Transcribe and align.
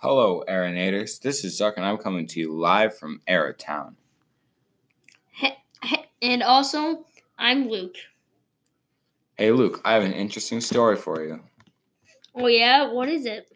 Hello, 0.00 0.44
Aeronators. 0.46 1.20
This 1.22 1.42
is 1.42 1.58
Zuck, 1.58 1.78
and 1.78 1.86
I'm 1.86 1.96
coming 1.96 2.26
to 2.26 2.38
you 2.38 2.52
live 2.52 2.96
from 2.98 3.22
Aerotown. 3.26 3.94
And 6.20 6.42
also, 6.42 7.06
I'm 7.38 7.70
Luke. 7.70 7.94
Hey, 9.38 9.52
Luke, 9.52 9.80
I 9.86 9.94
have 9.94 10.02
an 10.02 10.12
interesting 10.12 10.60
story 10.60 10.96
for 10.96 11.24
you. 11.24 11.40
Oh, 12.34 12.46
yeah? 12.46 12.92
What 12.92 13.08
is 13.08 13.24
it? 13.24 13.50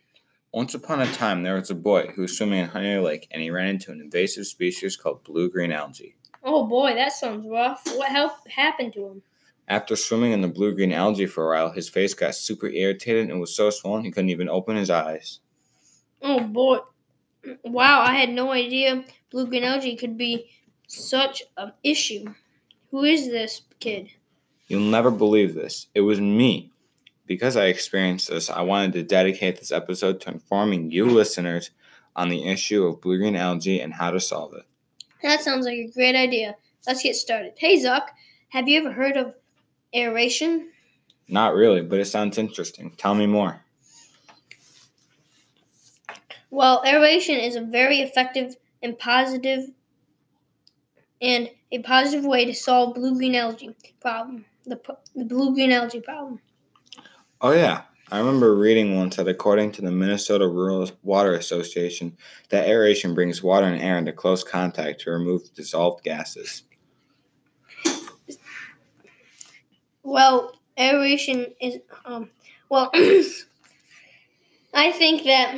Once 0.50 0.72
upon 0.72 1.02
a 1.02 1.12
time, 1.12 1.42
there 1.42 1.56
was 1.56 1.68
a 1.68 1.74
boy 1.74 2.06
who 2.14 2.22
was 2.22 2.38
swimming 2.38 2.60
in 2.60 2.68
Honey 2.68 2.96
Lake, 2.96 3.28
and 3.30 3.42
he 3.42 3.50
ran 3.50 3.68
into 3.68 3.92
an 3.92 4.00
invasive 4.00 4.46
species 4.46 4.96
called 4.96 5.22
blue 5.24 5.50
green 5.50 5.72
algae. 5.72 6.16
Oh, 6.42 6.66
boy, 6.66 6.94
that 6.94 7.12
sounds 7.12 7.46
rough. 7.46 7.82
What 7.84 8.08
help 8.08 8.48
happened 8.48 8.94
to 8.94 9.06
him? 9.06 9.22
After 9.68 9.94
swimming 9.94 10.32
in 10.32 10.40
the 10.40 10.48
blue 10.48 10.74
green 10.74 10.92
algae 10.92 11.26
for 11.26 11.52
a 11.52 11.56
while, 11.56 11.72
his 11.72 11.90
face 11.90 12.14
got 12.14 12.34
super 12.34 12.68
irritated 12.68 13.28
and 13.28 13.40
was 13.40 13.54
so 13.54 13.68
swollen 13.68 14.04
he 14.04 14.10
couldn't 14.10 14.30
even 14.30 14.48
open 14.48 14.76
his 14.76 14.88
eyes. 14.88 15.40
Oh, 16.22 16.40
boy. 16.40 16.78
Wow, 17.64 18.02
I 18.02 18.14
had 18.14 18.30
no 18.30 18.52
idea 18.52 19.04
blue 19.30 19.46
green 19.46 19.64
algae 19.64 19.96
could 19.96 20.18
be 20.18 20.50
such 20.86 21.42
an 21.56 21.72
issue. 21.82 22.34
Who 22.90 23.04
is 23.04 23.28
this 23.28 23.62
kid? 23.78 24.10
You'll 24.66 24.80
never 24.80 25.10
believe 25.10 25.54
this. 25.54 25.86
It 25.94 26.00
was 26.02 26.20
me. 26.20 26.72
Because 27.26 27.56
I 27.56 27.66
experienced 27.66 28.28
this, 28.28 28.50
I 28.50 28.62
wanted 28.62 28.92
to 28.94 29.04
dedicate 29.04 29.58
this 29.58 29.70
episode 29.70 30.20
to 30.22 30.32
informing 30.32 30.90
you 30.90 31.06
listeners 31.06 31.70
on 32.16 32.28
the 32.28 32.44
issue 32.48 32.84
of 32.84 33.00
blue 33.00 33.18
green 33.18 33.36
algae 33.36 33.80
and 33.80 33.94
how 33.94 34.10
to 34.10 34.18
solve 34.18 34.52
it. 34.54 34.64
That 35.22 35.40
sounds 35.40 35.64
like 35.64 35.78
a 35.78 35.90
great 35.94 36.16
idea. 36.16 36.56
Let's 36.86 37.04
get 37.04 37.14
started. 37.14 37.52
Hey, 37.56 37.76
Zuck, 37.76 38.08
have 38.48 38.66
you 38.68 38.80
ever 38.80 38.90
heard 38.90 39.16
of 39.16 39.34
aeration? 39.94 40.70
Not 41.28 41.54
really, 41.54 41.82
but 41.82 42.00
it 42.00 42.06
sounds 42.06 42.36
interesting. 42.36 42.90
Tell 42.96 43.14
me 43.14 43.26
more. 43.26 43.64
Well, 46.50 46.82
aeration 46.84 47.36
is 47.36 47.56
a 47.56 47.60
very 47.60 48.00
effective 48.00 48.56
and 48.82 48.98
positive 48.98 49.70
and 51.22 51.50
a 51.70 51.78
positive 51.80 52.24
way 52.24 52.44
to 52.44 52.54
solve 52.54 52.94
blue 52.94 53.14
green 53.14 53.34
algae 53.34 53.74
problem. 54.00 54.44
The, 54.64 54.80
the 55.14 55.24
blue 55.24 55.54
green 55.54 55.72
algae 55.72 56.00
problem. 56.00 56.40
Oh, 57.40 57.52
yeah. 57.52 57.82
I 58.12 58.18
remember 58.18 58.56
reading 58.56 58.96
once 58.96 59.16
that 59.16 59.28
according 59.28 59.70
to 59.72 59.82
the 59.82 59.90
Minnesota 59.92 60.48
Rural 60.48 60.90
Water 61.04 61.34
Association, 61.34 62.16
that 62.48 62.68
aeration 62.68 63.14
brings 63.14 63.40
water 63.40 63.66
and 63.66 63.80
air 63.80 63.98
into 63.98 64.12
close 64.12 64.42
contact 64.42 65.02
to 65.02 65.12
remove 65.12 65.54
dissolved 65.54 66.02
gases. 66.02 66.64
Well, 70.02 70.58
aeration 70.76 71.46
is 71.60 71.78
um 72.04 72.30
well 72.68 72.90
I 74.72 74.92
think 74.92 75.24
that 75.24 75.56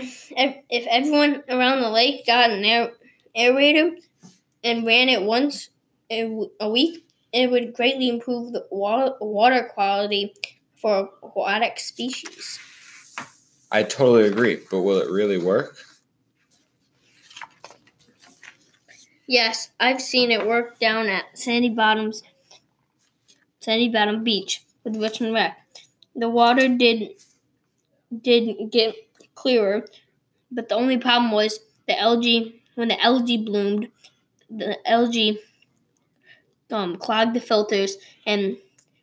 if 0.71 0.87
everyone 0.89 1.43
around 1.49 1.83
the 1.83 1.91
lake 1.91 2.27
got 2.27 2.51
an 2.51 2.65
air, 2.65 2.93
aerator 3.37 3.93
and 4.65 4.87
ran 4.87 5.09
it 5.09 5.23
once 5.23 5.69
a 6.11 6.71
week, 6.71 7.07
it 7.33 7.51
would 7.51 7.75
greatly 7.75 8.09
improve 8.09 8.53
the 8.53 8.67
water, 8.71 9.15
water 9.21 9.71
quality 9.73 10.35
for 10.77 11.11
aquatic 11.23 11.79
species. 11.79 12.59
I 13.71 13.83
totally 13.83 14.27
agree, 14.27 14.61
but 14.71 14.83
will 14.83 14.99
it 14.99 15.11
really 15.11 15.39
work? 15.39 15.77
Yes, 19.27 19.71
I've 19.81 20.03
seen 20.03 20.31
it 20.31 20.47
work 20.47 20.79
down 20.79 21.07
at 21.07 21.25
Sandy 21.39 21.71
Bottoms, 21.71 22.23
Sandy 23.61 23.89
Bottom 23.89 24.25
Beach 24.25 24.63
with 24.85 24.97
Richmond 24.97 25.33
Rec. 25.33 25.57
The 26.15 26.29
water 26.29 26.69
did 26.69 27.13
did 28.21 28.71
get 28.71 28.95
clearer, 29.35 29.85
but 30.51 30.69
the 30.69 30.75
only 30.75 30.99
problem 30.99 31.33
was 31.33 31.61
the 31.87 31.99
algae. 31.99 32.63
When 32.75 32.89
the 32.89 33.01
algae 33.03 33.37
bloomed, 33.37 33.89
the 34.49 34.79
algae 34.89 35.39
um, 36.71 36.97
clogged 36.97 37.35
the 37.35 37.41
filters, 37.41 37.97
and 38.27 38.57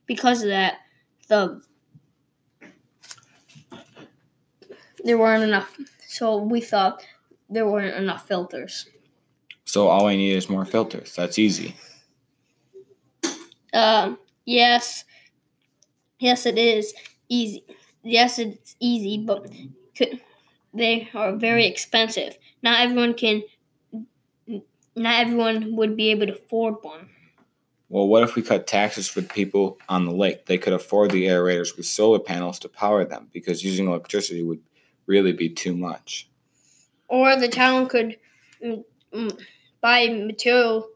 because 0.05 0.41
of 0.41 0.49
that, 0.49 0.79
the 1.27 1.61
there 5.03 5.17
weren't 5.17 5.43
enough. 5.43 5.77
So 6.07 6.37
we 6.37 6.61
thought 6.61 7.03
there 7.49 7.67
weren't 7.67 7.95
enough 7.95 8.27
filters. 8.27 8.87
So 9.65 9.87
all 9.87 10.07
I 10.07 10.15
need 10.15 10.33
is 10.33 10.49
more 10.49 10.65
filters. 10.65 11.15
That's 11.15 11.37
easy. 11.37 11.75
Um. 13.73 14.17
Yes. 14.45 15.05
Yes, 16.19 16.45
it 16.45 16.57
is 16.57 16.93
easy. 17.29 17.63
Yes, 18.03 18.39
it's 18.39 18.75
easy, 18.79 19.17
but 19.17 19.51
could, 19.95 20.21
they 20.73 21.09
are 21.13 21.35
very 21.35 21.65
expensive. 21.65 22.37
Not 22.61 22.81
everyone 22.81 23.13
can. 23.13 23.43
Not 24.95 25.19
everyone 25.21 25.75
would 25.75 25.95
be 25.95 26.09
able 26.09 26.27
to 26.27 26.33
afford 26.33 26.75
one. 26.81 27.09
Well, 27.89 28.07
what 28.07 28.23
if 28.23 28.35
we 28.35 28.43
cut 28.43 28.67
taxes 28.67 29.07
for 29.07 29.21
the 29.21 29.27
people 29.27 29.79
on 29.89 30.05
the 30.05 30.11
lake? 30.11 30.45
They 30.45 30.57
could 30.57 30.73
afford 30.73 31.11
the 31.11 31.25
aerators 31.25 31.75
with 31.75 31.87
solar 31.87 32.19
panels 32.19 32.59
to 32.59 32.69
power 32.69 33.03
them 33.03 33.29
because 33.33 33.63
using 33.63 33.87
electricity 33.87 34.43
would 34.43 34.61
really 35.07 35.33
be 35.33 35.49
too 35.49 35.75
much. 35.75 36.29
Or 37.07 37.35
the 37.35 37.47
town 37.47 37.87
could 37.87 38.17
mm, 38.63 38.83
mm, 39.11 39.41
buy 39.81 40.07
material, 40.07 40.87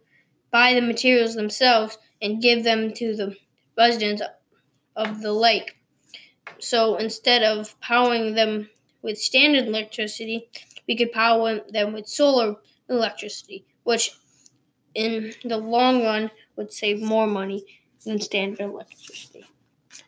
buy 0.51 0.75
the 0.75 0.81
materials 0.81 1.33
themselves 1.33 1.97
and 2.21 2.41
give 2.41 2.63
them 2.63 2.93
to 2.93 3.15
the 3.15 3.35
residents 3.75 4.21
of 4.95 5.21
the 5.21 5.33
lake. 5.33 5.75
So 6.59 6.95
instead 6.97 7.43
of 7.43 7.79
powering 7.81 8.35
them 8.35 8.69
with 9.01 9.17
standard 9.17 9.65
electricity, 9.67 10.49
we 10.87 10.95
could 10.95 11.11
power 11.11 11.59
them 11.69 11.93
with 11.93 12.07
solar 12.07 12.55
electricity, 12.89 13.65
which 13.83 14.11
in 14.95 15.33
the 15.43 15.57
long 15.57 16.03
run 16.03 16.31
would 16.55 16.71
save 16.71 17.01
more 17.01 17.27
money 17.27 17.65
than 18.05 18.19
standard 18.19 18.61
electricity. 18.61 19.45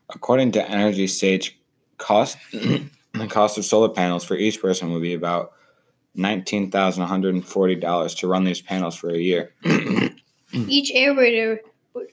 According 0.10 0.52
to 0.54 0.64
EnergySage, 0.64 1.52
cost 1.98 2.38
the 2.52 3.28
cost 3.30 3.58
of 3.58 3.66
solar 3.66 3.90
panels 3.90 4.24
for 4.24 4.36
each 4.36 4.62
person 4.62 4.92
would 4.92 5.02
be 5.02 5.14
about 5.14 5.54
nineteen 6.14 6.72
thousand 6.72 7.02
one 7.02 7.10
hundred 7.10 7.36
and 7.36 7.46
forty 7.46 7.76
dollars 7.76 8.16
to 8.16 8.28
run 8.28 8.44
these 8.44 8.62
panels 8.62 8.96
for 8.96 9.10
a 9.10 9.18
year. 9.18 9.54
each 10.52 10.92
aerator 10.94 11.60
would 11.94 12.08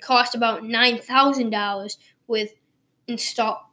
cost 0.00 0.34
about 0.34 0.64
nine 0.64 0.98
thousand 1.00 1.50
dollars 1.50 1.98
with 2.26 2.52
install 3.06 3.72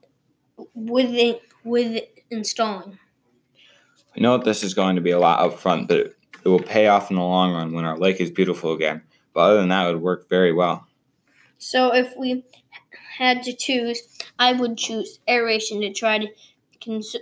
with 0.74 1.12
it, 1.12 1.42
with 1.64 2.03
installing. 2.30 3.00
We 4.16 4.22
know 4.22 4.38
this 4.38 4.64
is 4.64 4.74
going 4.74 4.96
to 4.96 5.02
be 5.02 5.12
a 5.12 5.19
lot 5.19 5.40
up 5.40 5.59
front, 5.59 5.88
but 5.88 5.97
it, 5.97 6.18
it 6.44 6.50
will 6.50 6.59
pay 6.59 6.88
off 6.88 7.09
in 7.09 7.16
the 7.16 7.24
long 7.24 7.53
run 7.53 7.72
when 7.74 7.86
our 7.86 7.97
lake 7.97 8.19
is 8.19 8.31
beautiful 8.31 8.74
again. 8.74 9.03
But 9.34 9.42
other 9.42 9.58
than 9.59 9.69
that, 9.69 9.88
it 9.88 9.94
would 9.94 10.02
work 10.02 10.30
very 10.30 10.52
well. 10.52 10.88
So 11.58 11.94
if 11.94 12.14
we 12.18 12.44
had 13.18 13.44
to 13.44 13.56
choose, 13.56 14.02
I 14.38 14.53
would 14.53 14.78
choose 14.78 15.19
aeration 15.30 15.81
to 15.81 15.94
try 15.94 16.18
to 16.19 16.28
cons- 16.84 17.16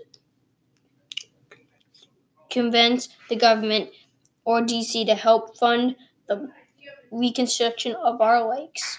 convince 2.49 3.09
the 3.29 3.35
government 3.35 3.89
or 4.45 4.61
DC 4.61 5.05
to 5.05 5.15
help 5.15 5.57
fund 5.57 5.95
the 6.27 6.49
reconstruction 7.11 7.95
of 7.95 8.21
our 8.21 8.49
lakes. 8.49 8.97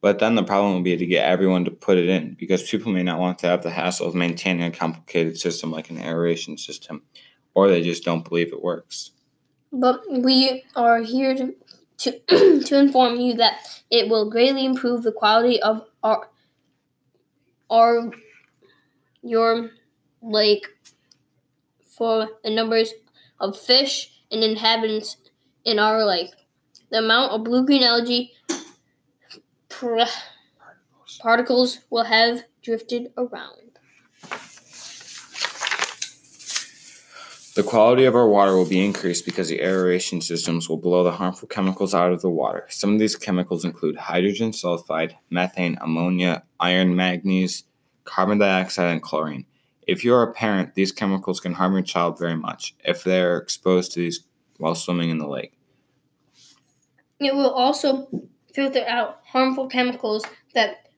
But 0.00 0.18
then 0.18 0.34
the 0.34 0.44
problem 0.44 0.74
will 0.74 0.82
be 0.82 0.96
to 0.96 1.06
get 1.06 1.26
everyone 1.26 1.64
to 1.64 1.70
put 1.70 1.98
it 1.98 2.08
in 2.08 2.36
because 2.38 2.68
people 2.68 2.92
may 2.92 3.02
not 3.02 3.18
want 3.18 3.38
to 3.40 3.46
have 3.46 3.62
the 3.62 3.70
hassle 3.70 4.06
of 4.06 4.14
maintaining 4.14 4.64
a 4.64 4.70
complicated 4.70 5.38
system 5.38 5.70
like 5.70 5.90
an 5.90 5.98
aeration 5.98 6.58
system, 6.58 7.02
or 7.54 7.68
they 7.68 7.82
just 7.82 8.04
don't 8.04 8.28
believe 8.28 8.52
it 8.52 8.62
works. 8.62 9.12
But 9.72 10.00
we 10.08 10.64
are 10.76 11.00
here 11.00 11.34
to, 11.34 11.54
to, 11.98 12.60
to 12.64 12.78
inform 12.78 13.16
you 13.16 13.34
that 13.34 13.58
it 13.90 14.08
will 14.08 14.30
greatly 14.30 14.64
improve 14.64 15.02
the 15.02 15.12
quality 15.12 15.60
of 15.60 15.82
our, 16.02 16.28
our 17.70 18.10
your 19.22 19.70
lake 20.22 20.66
for 21.96 22.28
the 22.44 22.50
numbers 22.50 22.92
of 23.40 23.58
fish 23.58 24.12
and 24.30 24.42
inhabitants 24.42 25.16
in 25.64 25.78
our 25.78 26.04
lake. 26.04 26.30
The 26.90 26.98
amount 26.98 27.32
of 27.32 27.44
blue 27.44 27.66
green 27.66 27.82
algae 27.82 28.32
particles 31.20 31.80
will 31.90 32.04
have 32.04 32.44
drifted 32.62 33.12
around. 33.16 33.66
The 37.54 37.62
quality 37.62 38.04
of 38.04 38.14
our 38.14 38.28
water 38.28 38.54
will 38.54 38.68
be 38.68 38.84
increased 38.84 39.24
because 39.24 39.48
the 39.48 39.62
aeration 39.62 40.20
systems 40.20 40.68
will 40.68 40.76
blow 40.76 41.02
the 41.02 41.12
harmful 41.12 41.48
chemicals 41.48 41.94
out 41.94 42.12
of 42.12 42.20
the 42.20 42.28
water. 42.28 42.66
Some 42.68 42.92
of 42.92 42.98
these 42.98 43.16
chemicals 43.16 43.64
include 43.64 43.96
hydrogen 43.96 44.50
sulfide, 44.50 45.14
methane, 45.30 45.78
ammonia, 45.80 46.42
iron 46.60 46.94
manganese, 46.94 47.64
carbon 48.04 48.36
dioxide, 48.36 48.92
and 48.92 49.02
chlorine. 49.02 49.46
If 49.86 50.04
you 50.04 50.12
are 50.14 50.22
a 50.22 50.34
parent, 50.34 50.74
these 50.74 50.92
chemicals 50.92 51.40
can 51.40 51.54
harm 51.54 51.72
your 51.72 51.82
child 51.82 52.18
very 52.18 52.36
much 52.36 52.74
if 52.84 53.04
they 53.04 53.22
are 53.22 53.38
exposed 53.38 53.92
to 53.92 54.00
these 54.00 54.20
while 54.58 54.74
swimming 54.74 55.08
in 55.08 55.16
the 55.16 55.28
lake. 55.28 55.52
It 57.20 57.34
will 57.34 57.50
also 57.50 58.08
filter 58.56 58.84
out 58.88 59.20
harmful 59.26 59.68
chemicals 59.68 60.24
that 60.54 60.88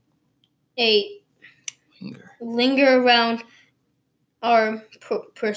a 0.78 1.20
Linger. 2.00 2.31
linger 2.40 3.02
around 3.02 3.43
our 4.44 4.84
per- 5.00 5.25
per- 5.34 5.55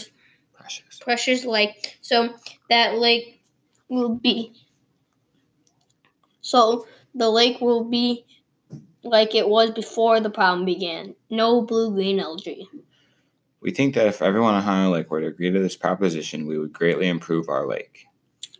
precious. 0.53 0.99
precious 0.99 1.45
lake. 1.45 1.97
So 2.01 2.33
that 2.69 2.97
lake 2.97 3.43
will 3.87 4.15
be 4.15 4.53
so 6.41 6.87
the 7.13 7.29
lake 7.29 7.61
will 7.61 7.83
be 7.83 8.25
like 9.03 9.35
it 9.35 9.47
was 9.47 9.69
before 9.71 10.19
the 10.19 10.29
problem 10.31 10.65
began. 10.65 11.13
No 11.29 11.61
blue 11.61 11.91
green 11.91 12.19
algae. 12.19 12.67
We 13.61 13.69
think 13.69 13.93
that 13.93 14.07
if 14.07 14.23
everyone 14.23 14.55
on 14.55 14.63
Hunter 14.63 14.89
Lake 14.89 15.11
were 15.11 15.21
to 15.21 15.27
agree 15.27 15.51
to 15.51 15.59
this 15.59 15.75
proposition, 15.75 16.47
we 16.47 16.57
would 16.57 16.73
greatly 16.73 17.07
improve 17.07 17.47
our 17.47 17.67
lake. 17.67 18.07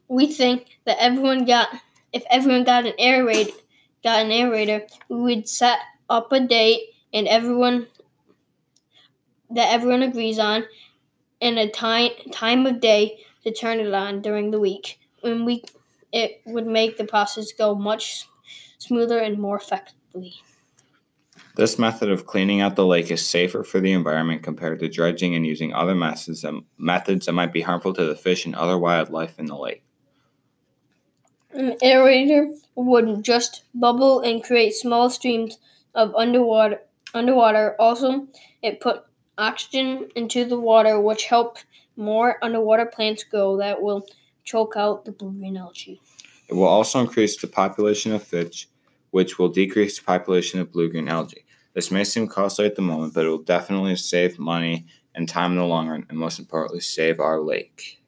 We 0.08 0.28
think 0.28 0.78
that 0.86 0.98
everyone 1.00 1.46
got 1.46 1.70
if 2.14 2.24
everyone 2.30 2.64
got 2.64 2.86
an 2.86 2.94
aerator 3.00 3.54
got 4.04 4.26
an 4.26 4.30
aerator, 4.30 4.90
we 5.10 5.22
would 5.22 5.48
set 5.48 5.80
up 6.10 6.32
a 6.32 6.40
date 6.40 6.90
and 7.14 7.28
everyone 7.28 7.88
that 9.50 9.74
everyone 9.74 10.02
agrees 10.02 10.40
on 10.40 10.64
and 11.42 11.60
a 11.60 11.70
time 11.70 12.12
time 12.32 12.66
of 12.66 12.80
day 12.80 13.20
to 13.44 13.54
turn 13.54 13.80
it 13.80 13.94
on 13.94 14.22
during 14.22 14.52
the 14.52 14.60
week. 14.60 15.00
When 15.22 15.46
we 15.46 15.64
it 16.12 16.42
would 16.46 16.68
make 16.68 16.98
the 16.98 17.06
process 17.06 17.52
go 17.54 17.76
much 17.76 18.28
smoother 18.78 19.20
and 19.20 19.40
more 19.40 19.58
effectively. 19.58 20.36
This 21.56 21.78
method 21.78 22.10
of 22.10 22.26
cleaning 22.26 22.62
out 22.62 22.76
the 22.76 22.86
lake 22.86 23.12
is 23.12 23.26
safer 23.26 23.64
for 23.64 23.80
the 23.80 23.92
environment 23.92 24.42
compared 24.42 24.80
to 24.80 24.90
dredging 24.90 25.36
and 25.36 25.46
using 25.46 25.74
other 25.74 25.96
methods 25.96 26.42
that, 26.42 26.60
methods 26.78 27.26
that 27.26 27.34
might 27.34 27.54
be 27.54 27.62
harmful 27.62 27.94
to 27.94 28.06
the 28.06 28.16
fish 28.16 28.46
and 28.46 28.56
other 28.56 28.78
wildlife 28.78 29.38
in 29.38 29.46
the 29.46 29.58
lake. 29.58 29.84
An 31.54 31.76
aerator 31.84 32.58
would 32.76 33.24
just 33.24 33.64
bubble 33.74 34.22
and 34.22 34.44
create 34.44 34.74
small 34.74 35.10
streams 35.10 35.58
of 35.94 36.16
underwater 36.16 36.82
underwater. 37.14 37.76
Also, 37.80 38.28
it 38.62 38.80
put 38.80 39.04
oxygen 39.38 40.10
into 40.16 40.46
the 40.46 40.60
water 40.60 41.00
which 41.00 41.26
help 41.26 41.58
more 41.98 42.38
underwater 42.42 42.86
plants 42.86 43.24
grow 43.24 43.58
that 43.58 43.82
will 43.82 44.06
choke 44.44 44.76
out 44.78 45.06
the 45.06 45.12
blue 45.12 45.32
green 45.32 45.58
algae. 45.58 46.02
It 46.48 46.54
will 46.54 46.68
also 46.68 47.00
increase 47.00 47.38
the 47.38 47.48
population 47.48 48.14
of 48.14 48.24
fish, 48.24 48.68
which 49.12 49.38
will 49.38 49.50
decrease 49.50 49.98
the 50.00 50.06
population 50.06 50.60
of 50.60 50.72
blue 50.72 50.90
green 50.90 51.10
algae. 51.10 51.46
This 51.74 51.92
may 51.92 52.04
seem 52.04 52.28
costly 52.28 52.66
at 52.66 52.76
the 52.76 52.82
moment, 52.82 53.14
but 53.14 53.26
it 53.26 53.30
will 53.30 53.38
definitely 53.38 53.96
save 53.96 54.38
money 54.38 54.86
and 55.16 55.28
time 55.28 55.52
in 55.52 55.58
the 55.58 55.66
long 55.66 55.88
run, 55.88 56.06
and 56.10 56.18
most 56.18 56.40
importantly, 56.40 56.82
save 56.82 57.20
our 57.20 57.40
lake. 57.40 58.01